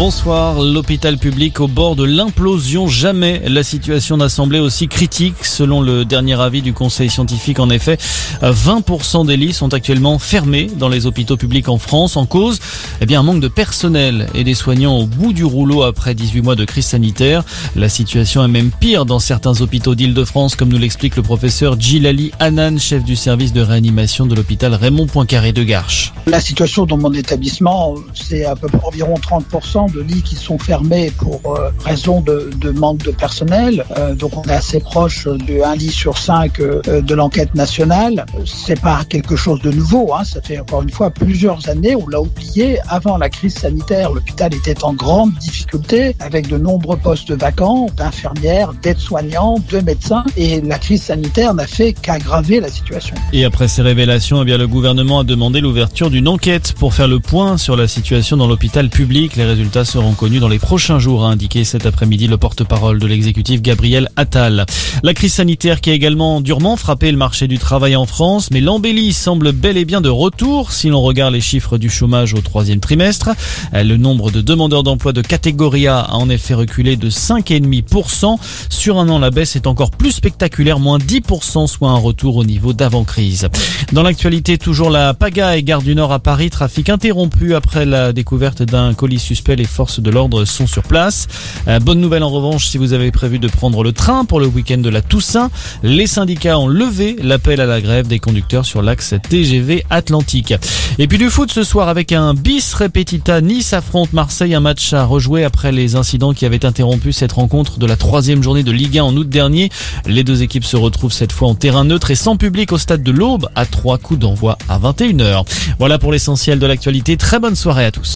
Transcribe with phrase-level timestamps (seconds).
[0.00, 0.62] Bonsoir.
[0.62, 2.88] L'hôpital public au bord de l'implosion.
[2.88, 5.44] Jamais la situation n'a semblé aussi critique.
[5.44, 7.98] Selon le dernier avis du conseil scientifique, en effet,
[8.40, 12.16] 20% des lits sont actuellement fermés dans les hôpitaux publics en France.
[12.16, 12.60] En cause,
[13.00, 16.42] eh bien, un manque de personnel et des soignants au bout du rouleau après 18
[16.42, 17.44] mois de crise sanitaire.
[17.76, 22.32] La situation est même pire dans certains hôpitaux d'Île-de-France, comme nous l'explique le professeur Gilali
[22.38, 26.12] Hanan, chef du service de réanimation de l'hôpital Raymond Poincaré de Garches.
[26.26, 30.58] La situation dans mon établissement, c'est à peu près environ 30% de lits qui sont
[30.58, 33.84] fermés pour euh, raison de, manque de personnel.
[33.96, 38.26] Euh, donc on est assez proche de un lit sur cinq euh, de l'enquête nationale.
[38.44, 40.12] C'est pas quelque chose de nouveau.
[40.14, 40.24] Hein.
[40.24, 41.96] Ça fait encore une fois plusieurs années.
[41.96, 42.78] On l'a oublié.
[42.92, 48.72] Avant la crise sanitaire, l'hôpital était en grande difficulté avec de nombreux postes vacants d'infirmières,
[48.82, 50.24] d'aides-soignants, de médecins.
[50.36, 53.14] Et la crise sanitaire n'a fait qu'aggraver la situation.
[53.32, 57.20] Et après ces révélations, eh le gouvernement a demandé l'ouverture d'une enquête pour faire le
[57.20, 59.36] point sur la situation dans l'hôpital public.
[59.36, 63.06] Les résultats seront connus dans les prochains jours, a indiqué cet après-midi le porte-parole de
[63.06, 64.66] l'exécutif Gabriel Attal.
[65.04, 68.60] La crise sanitaire qui a également durement frappé le marché du travail en France, mais
[68.60, 72.40] l'embellie semble bel et bien de retour si l'on regarde les chiffres du chômage au
[72.40, 73.30] troisième trimestre.
[73.72, 78.38] Le nombre de demandeurs d'emploi de catégorie A a en effet reculé de 5,5%.
[78.68, 82.44] Sur un an, la baisse est encore plus spectaculaire, moins 10%, soit un retour au
[82.44, 83.48] niveau d'avant-crise.
[83.92, 88.62] Dans l'actualité, toujours la pagaille, gare du Nord à Paris, trafic interrompu après la découverte
[88.62, 89.56] d'un colis suspect.
[89.56, 91.28] Les forces de l'ordre sont sur place.
[91.68, 94.46] Euh, bonne nouvelle en revanche, si vous avez prévu de prendre le train pour le
[94.46, 95.50] week-end de la Toussaint,
[95.82, 100.54] les syndicats ont levé l'appel à la grève des conducteurs sur l'axe TGV Atlantique.
[100.98, 103.40] Et puis du foot ce soir avec un bis repetita.
[103.40, 107.78] Nice affronte Marseille, un match à rejouer après les incidents qui avaient interrompu cette rencontre
[107.78, 109.70] de la troisième journée de Ligue 1 en août dernier.
[110.06, 113.02] Les deux équipes se retrouvent cette fois en terrain neutre et sans public au stade
[113.02, 115.44] de l'Aube à trois coups d'envoi à 21h.
[115.78, 117.16] Voilà pour l'essentiel de l'actualité.
[117.16, 118.08] Très bonne soirée à tous.